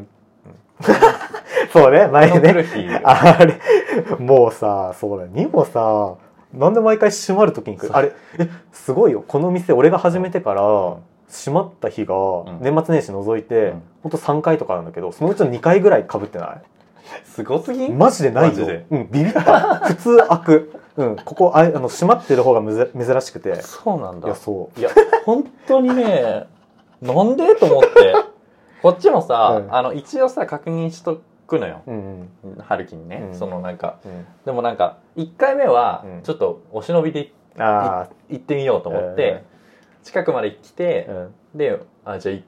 [1.71, 3.57] そうね前来ねあれ
[4.19, 5.29] もうさそうだよ。
[5.31, 6.15] にもさ
[6.55, 7.95] なんで毎回閉まる時に来る？
[7.95, 9.23] あれえすごいよ。
[9.27, 10.61] この店俺が始めてから
[11.27, 12.59] 閉まった日がん。
[12.61, 13.81] 年末年始除いて、うん。
[14.03, 16.61] ほんと3回とかなんだけどそのうちの2回ぐらいかぶってない？
[17.25, 17.97] すごすぎん？
[17.97, 18.67] マジでないよ。
[18.89, 19.79] うん、ビビった。
[19.87, 23.61] 普通開く、うん、ここああの閉まってる方がむず珍しくて。
[23.61, 24.27] そうなんだ。
[24.27, 24.79] いやそう。
[24.79, 24.89] いや
[25.25, 26.45] 本当にね
[27.01, 27.55] なんで？
[27.55, 28.13] と思って。
[28.81, 29.75] こっちもさ、うん。
[29.75, 31.81] あの一応さ確認しとくのよ。
[31.85, 32.29] うん
[32.59, 33.35] 春樹にね、うん。
[33.35, 34.25] そのなんかうん。
[34.45, 36.21] でもなんか1回目はうん。
[36.23, 39.43] ちょっとお忍びであ行ってみようと思って、
[40.03, 41.09] 近くまで来て
[41.53, 42.43] であじゃあい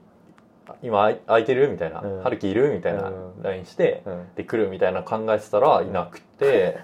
[0.83, 3.43] 今空いてるみたいなうん「春樹いる?」みたいなうん。
[3.43, 4.27] LINE して、うん。
[4.35, 6.77] で来るみたいな考えてたらいなくて、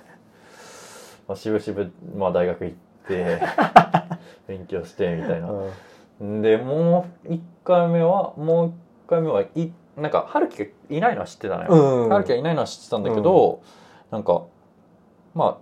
[1.27, 3.39] まあ、しぶしぶ、まあ、大学行って
[4.47, 5.49] 勉強してみたいな。
[6.21, 6.41] うん。
[6.41, 8.71] でもう1回目はもう1
[9.09, 12.09] 回目はいなんか春樹がいないのは知ってたのよ、うん。
[12.09, 13.61] 春樹がいないのは知ってたんだけど、
[14.11, 14.43] なんか
[15.35, 15.57] まあ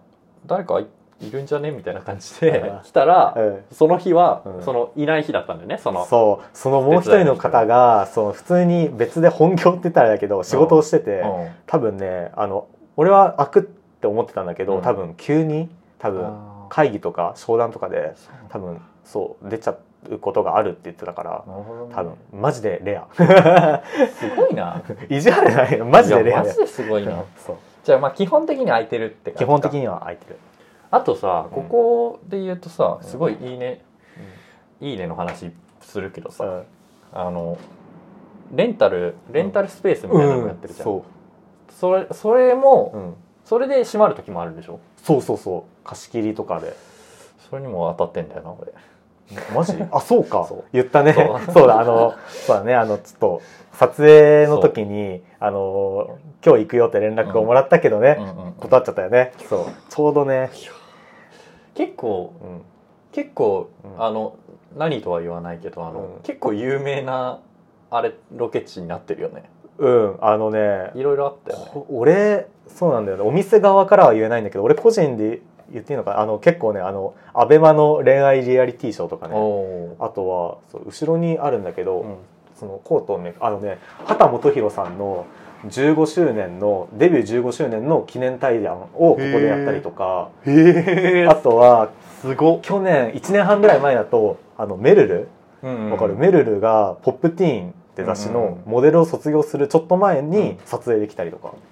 [0.46, 4.64] 誰かいるんじゃねみたいな感じでうん来たら、うんその日は、うん。
[4.64, 5.78] そのいない日だったんだよね。
[5.78, 6.58] そのそう。
[6.58, 11.50] そのもう一人の方がその普通に別で本業って言ったらだけど仕事をしてて、うん。
[11.68, 12.68] 多分ねあの
[12.98, 14.82] 俺は開くって思ってたんだけど、うん。
[14.82, 16.34] 多分急に多分
[16.70, 18.16] 会議とか商談とかで
[18.50, 19.76] 多分そう出ちゃ
[20.10, 21.54] うことがあるって言ってたからね。
[21.94, 23.08] 多分マジでレア。
[23.14, 24.82] すごいな。
[25.10, 25.86] 意地悪ないよ。
[25.86, 26.44] マジでレア。
[26.44, 27.24] マジですごいな。
[27.38, 27.56] そう。
[27.84, 29.46] じゃあまあ基本的に空いてるって感じか。
[29.46, 30.38] 基本的には空いてる。
[30.90, 31.64] あとさうん。
[31.64, 33.82] ここで言うとさすごいいいね、
[34.80, 36.64] いいねの話するけどさ、うん。
[37.14, 37.58] あの
[38.54, 41.04] レンタルレンタルスペースみたいなのもやってるじゃん、そ
[41.70, 44.80] それそれも、う、うん、それで閉まる時もあるでしょ？
[44.98, 45.64] そうそうそう。
[45.88, 46.74] 貸し切りとかで。
[47.50, 48.72] それにも当たってんだよな俺
[49.56, 49.74] マジ？
[49.92, 50.48] あそうか。
[50.74, 51.14] 言ったね。
[51.54, 51.68] そう。
[51.68, 52.76] だあのそうだね。
[52.76, 53.42] あのちょっと
[53.74, 59.34] 撮影の時にあの今日行くよって連絡をもらったけどね、うんうんうん断っちゃったよね。
[59.50, 59.66] そう。
[59.90, 60.52] ちょうどね、
[61.74, 62.62] 結構うん、
[63.12, 64.04] 結構、うん。
[64.04, 64.36] あの
[64.78, 66.22] 何とは言わないけどあの、うん。
[66.24, 67.40] 結構有名な
[67.90, 69.44] あれロケ地になってるよね。
[69.78, 71.72] うん、あのねいろいろあったよね。
[71.74, 73.24] こ俺そうなんだよね。
[73.24, 75.42] お店側からは言えないんだけど俺個人で
[75.72, 76.22] 言っていいのかな？
[76.22, 79.36] あの結構ねあのアベマの恋愛リアリティショーとかおね
[80.00, 82.16] おあとはそう後ろにあるんだけど、ー、うん。
[82.62, 85.26] そのコートをねあのね畑基博さんの
[85.66, 95.28] 15周年のデビュー15周年の記念対談をここでやったりとかへあとはすごっ、去年1年半ぐらい前だとあのメルル
[95.64, 101.71] うんわかる、メルルが「ポップティーン」って雑誌のモデルを卒業するちょっと前に撮影できたりとか、す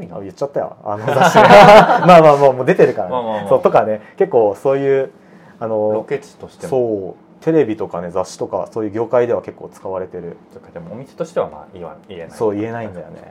[0.00, 0.76] ごいなあ言っちゃったよ。
[0.84, 3.12] あの雑誌 まあまあまあもう出てるからね。
[3.12, 3.48] まあまあまあ。
[3.48, 4.00] そうとかね。
[4.16, 5.10] 結構そういう
[5.58, 6.70] あのロケ地としても。
[6.70, 10.36] そうテレビとかね雑誌とかそういう業界では結構使われてる。
[10.52, 12.30] とかでもお店としてはまあ言わ言えない。
[12.30, 13.30] そう言えないんだよね。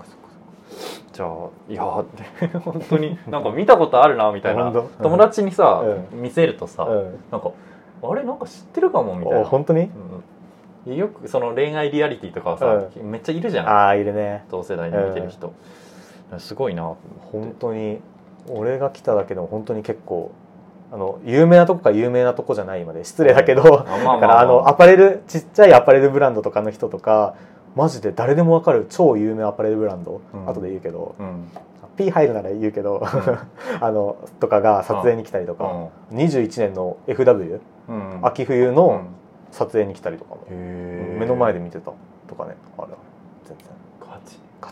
[1.12, 1.29] じゃあ
[1.67, 4.71] いや本当になんか見たことあるなみたいな。
[5.01, 7.19] 友達にさ、う見せるとさ、うん。
[7.32, 7.51] なんか
[8.01, 9.39] あれなんか知ってるかもみたいな。
[9.41, 9.89] お本当に？
[10.86, 10.95] うん。
[10.95, 13.67] よくその恋愛リアリティとかはさ、めっちゃいるじゃん。
[13.67, 14.45] ああいるね。
[14.49, 15.53] 同世代で見てる人、
[16.37, 16.95] すごいな。
[17.31, 17.99] 本当に
[18.47, 20.31] 俺が来ただけでも本当に結構
[20.91, 27.35] あの有名なとこか有名なとこじゃないまで失礼だけど、 だからあのアパレルちっちゃいアパレルブランドとかの人とか
[27.75, 30.49] マジで誰でもわかる超有名アパレルブランド、うん。
[30.49, 31.47] 後で言うけどうん、
[31.97, 33.01] P 入るなら言うけど、
[33.81, 35.71] あのとかが撮影に来たりとか、
[36.11, 39.07] う21年の FW んうん、秋冬うのん。
[39.51, 41.91] 撮影に来たりとかも、目の前で見てた
[42.27, 42.89] とかねある。
[42.89, 42.98] 全然ガ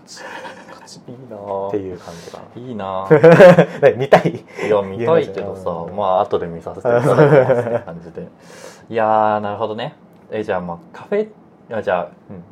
[0.07, 1.67] チガチガチいいな。
[1.67, 3.07] っていう感じかいいな。
[3.09, 4.43] な 見たい。
[4.65, 5.95] いや見たいけどさうん。
[5.95, 7.15] まあ後で見させていただきま
[7.55, 8.27] すって感じで。
[8.89, 9.95] いやーなるほどね。
[10.31, 11.29] えじゃあまあカフェい
[11.69, 12.43] やじゃあうん。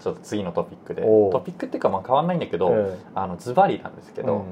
[0.00, 1.02] ちょっと次のトピックで。
[1.02, 2.98] トピックっていうかまあ変わんないんだけど、うん。
[3.14, 4.42] あのズバリなんですけど、うん。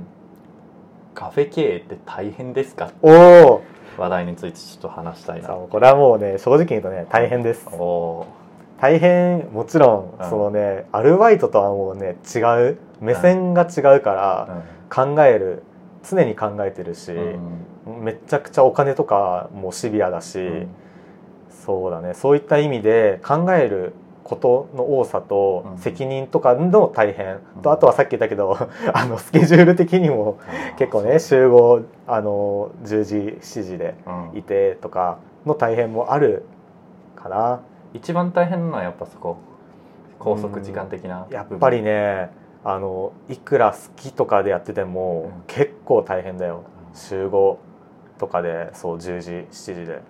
[1.15, 3.63] カフェ経営って大変ですかおお
[3.99, 5.49] 話題についてちょっと話したいな。
[5.49, 7.67] これはもうね正直に言うとね大変です。
[7.73, 8.27] お
[8.81, 12.39] 大変もちろうんんそのねアルバイトとはもうね違
[12.71, 15.63] う目線が違うからー考える
[16.09, 17.39] 常に考えてるしう
[17.91, 18.05] ん。
[18.05, 20.69] めちゃくちゃお金とかもシビアだしうん。
[21.51, 22.15] そうだね。
[22.15, 23.93] そういった意味で考える
[24.25, 25.79] ことの多さとうん。
[25.79, 27.39] 責任とかの大変。
[27.57, 27.63] うん。
[27.63, 28.57] とあとはさっき言ったけど
[28.95, 30.39] あのスケジュール的にも
[30.79, 33.95] 結構ね集合あの10時7時で
[34.33, 34.39] うん。
[34.39, 36.45] いてとかの大変もある
[37.17, 37.61] かな
[37.95, 39.39] 一番大変なのはやっぱそこ
[40.19, 42.31] 拘束時間的なやっぱりね
[42.63, 45.43] あのいくら好きとかでやってても、うん。
[45.47, 46.65] 結構大変だよ。
[46.95, 47.59] 集合
[48.19, 50.03] とかでそう10時7時で。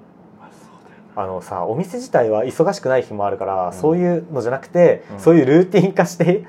[1.16, 3.72] あのさお店自体は忙しくない日もあるから、うん。
[3.72, 5.20] そういうのじゃなくて、うん。
[5.20, 6.44] そういうルーティン化して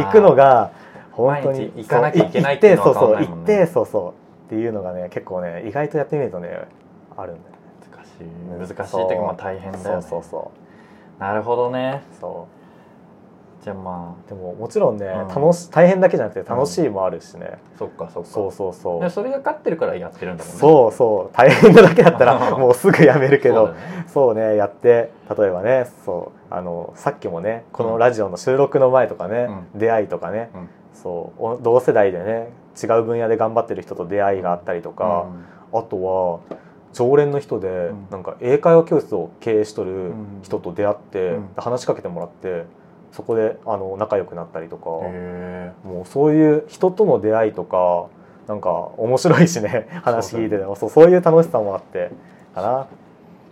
[0.00, 0.72] いくのが
[1.12, 3.54] 本当に行かなきゃいけないっていうのはそうそう変わんないもんね。
[3.54, 4.46] 行ってそうそう。
[4.46, 6.68] っていうのがね結構ね意外とやってみるとね
[7.16, 7.56] あるんだよね。
[7.96, 8.76] 難しい。
[8.76, 10.02] 難しいっていうかまあ大変だよね。
[10.02, 10.52] そうそうそ
[11.18, 12.02] なるほどね。
[12.12, 12.20] う。
[12.20, 12.48] そ
[13.66, 15.28] じゃあまうでももちろんね、うん。
[15.28, 18.30] 楽し大変だけじゃなくて楽しいもあるしね、あそっかそっか。
[18.30, 19.00] そうそうそう。
[19.00, 20.60] でそれが勝ってるからやってるんだもんね。
[20.60, 21.36] そうそう。
[21.36, 23.54] 大変なだけだったら もうすぐやめるけど。
[23.54, 23.78] そうだね。
[24.06, 30.68] そうねやって例えばねそうあのさっきもねこのラジオの収録の前とかね、出会いとかね、うん。
[30.92, 32.50] そうお同世代でね
[32.80, 35.26] 違う分野で頑張ってる人と出会いがあったりとか、
[35.72, 36.56] あとは
[36.96, 38.08] 常連の人で、ん。
[38.10, 40.40] なんか英会話教室を経営しとるん。
[40.42, 41.48] 人と出会って、うん。
[41.56, 42.64] 話しかけてもらって
[43.12, 48.06] そこであの仲良くなったりとか、へもうそういう人との出会いとか
[48.48, 50.64] なんか面白いしね話聞いてて。
[50.64, 52.10] もそうそういう楽しさもあって
[52.54, 52.88] か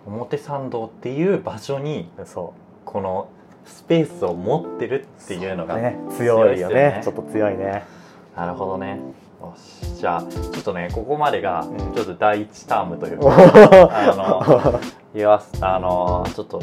[0.06, 2.54] ー表参道っていう場所になそ
[2.84, 3.28] この
[3.64, 5.96] スペースを持ってるっていうのが、うね。
[6.16, 6.70] 強いよね。
[6.70, 7.00] 強いよね。
[7.02, 7.84] ちょっと強いね。
[8.36, 9.00] なるほどね
[9.46, 10.00] よし。
[10.00, 11.78] じゃあちょっとねここまでがうん。
[11.94, 14.80] ちょっと第一タームというおか、ー あの
[15.60, 16.60] あのちょっと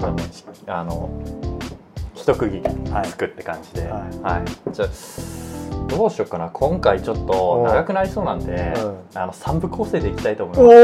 [0.00, 1.08] そうねしあの
[2.14, 3.06] 一区切りはい。
[3.06, 4.44] つくって感じで、ははい。
[4.72, 4.88] じゃあ
[5.88, 6.48] どうしようかな。
[6.50, 8.96] 今回ちょっと長くなりそうなんで、うん。
[9.20, 10.74] あの三部構成でいきたいと思いおます。
[10.74, 10.78] お、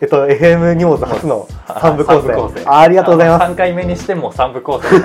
[0.00, 1.46] えっと FM 荷物初の
[1.80, 2.34] 三部構成。
[2.34, 2.62] 構成。
[2.66, 3.44] あありがとうございます。
[3.52, 4.88] 3回目にしても3部構成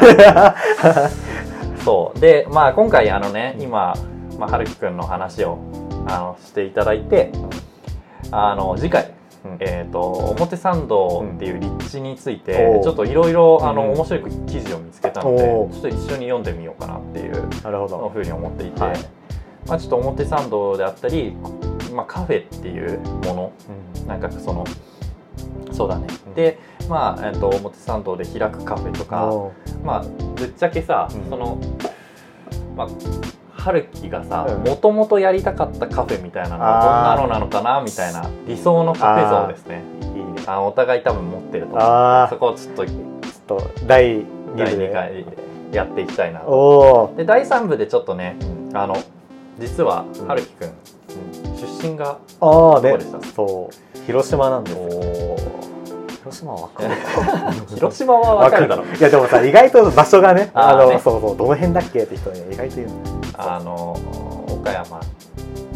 [1.86, 2.20] そう。
[2.20, 3.94] でまあ今回あのね今、
[4.40, 5.60] まあ、春樹くんの話を
[6.08, 7.32] あのしていただいて
[8.32, 9.14] あの次回、
[9.46, 9.58] うん。
[9.60, 15.74] えー、と表参道っていう立地について、うんちょっといろいろ面白い記事を見つけたので、おー。
[15.74, 18.10] ちょっと一緒に読んでみようかなっていうなるほど。
[18.10, 18.98] ふうに思っていて、はい。
[19.68, 21.34] まあ、ちょっと表参道であったり、
[21.94, 23.52] まあ、カフェっていうもの
[24.08, 24.64] なんかその
[25.72, 26.34] そうだね、うん。
[26.34, 29.52] でまあ、えっと表参道で開くカフェとか、お
[29.84, 30.04] まあ
[30.36, 31.30] ぶっちゃけさ、うん。
[31.30, 31.58] その
[32.76, 32.88] まあ
[33.60, 34.64] 春樹がさうん。
[34.64, 39.84] もともとやりたかったカフェみたいなのはどんなのなのかなみたいな理想のカフェ像ですね。
[40.02, 40.18] ー。
[40.18, 40.42] いいね。
[40.48, 41.78] あお互い多分持ってると思
[42.26, 42.28] う。
[42.30, 42.98] そこをちょっとちょっ
[43.48, 44.26] と第2
[44.58, 45.14] 第2部で回
[45.72, 47.14] でやっていきたいなと。
[47.18, 48.38] で第3部でちょっとね
[48.70, 48.96] うんあの
[49.60, 50.28] 実はうん。
[50.28, 50.72] 春樹くん
[51.82, 52.92] 出身がああね。
[52.92, 53.22] どこでした？
[53.36, 54.00] そう。
[54.06, 54.82] 広島なんですよ。
[54.84, 55.38] お
[56.24, 56.96] 広島は分かる。
[57.76, 58.84] 広島はわかるだろ。
[58.84, 63.94] いやでもさ意外と場所がねあのそうそうどの辺だっけって人に意外と言うのあの
[64.50, 65.00] 岡山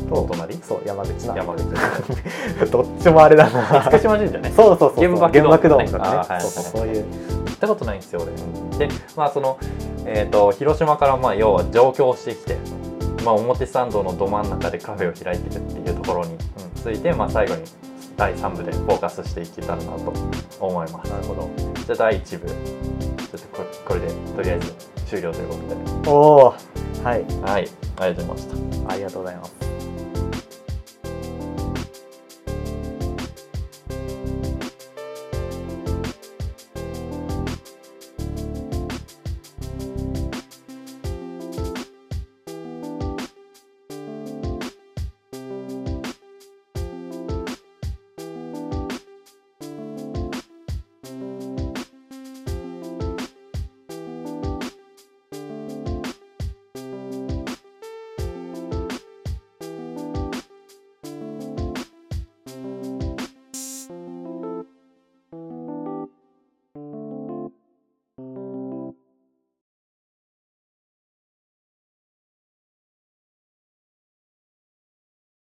[0.09, 0.55] のお隣？
[0.57, 1.35] そう山口な。
[1.35, 1.63] 山口。
[2.69, 3.81] どっちもあれだな。
[3.81, 4.51] 福島神社ね。
[4.55, 5.05] そうそうそうそう。
[5.05, 6.17] 原爆原爆ドームとかね。
[6.17, 7.05] はいそうそうそういう。
[7.05, 8.87] 行ったことないんですよ俺。
[8.87, 9.57] でまあその、
[10.05, 12.57] えー、と広島からまあ要は上京してきて、
[13.23, 16.37] まあ、表参道のど真ん中でカフェを開いてるっていうところに
[16.75, 17.63] ついて、まあ、最後に
[18.17, 20.13] 第3部でフォーカスしていけたらなと
[20.59, 21.11] 思います。
[21.11, 21.49] なるほど。
[21.85, 22.47] じゃあ第1部。
[22.47, 24.73] ちょっとここれでとりあえず
[25.07, 26.09] 終了ということで。
[26.09, 26.15] お
[26.47, 26.72] お
[27.03, 27.25] はい。
[27.41, 27.67] はい。
[27.97, 28.93] ありがとうございました。
[28.93, 29.62] ありがとうございます